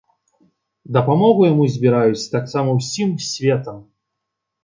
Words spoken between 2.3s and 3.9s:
таксама ўсім светам.